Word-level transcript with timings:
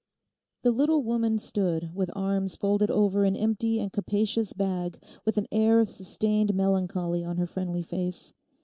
The 0.63 0.71
little 0.71 1.03
woman 1.03 1.37
stood 1.37 1.93
with 1.93 2.09
arms 2.15 2.55
folded 2.55 2.89
over 2.89 3.23
an 3.23 3.35
empty 3.35 3.79
and 3.79 3.93
capacious 3.93 4.51
bag, 4.51 4.99
with 5.25 5.37
an 5.37 5.45
air 5.51 5.79
of 5.79 5.89
sustained 5.91 6.55
melancholy 6.55 7.23
on 7.23 7.37
her 7.37 7.45
friendly 7.45 7.83
face. 7.83 8.33